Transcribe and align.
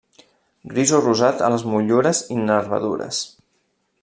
Gris 0.71 0.93
o 0.99 1.01
rosat 1.03 1.43
a 1.47 1.51
les 1.57 1.67
motllures 1.75 2.23
i 2.37 2.41
nervadures. 2.51 3.25